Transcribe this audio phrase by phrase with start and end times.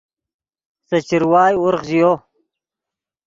[0.87, 2.11] سے چروائے ورغ ژیو